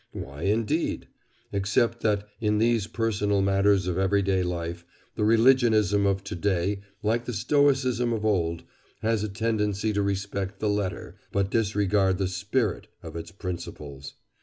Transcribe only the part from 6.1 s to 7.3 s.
to day, like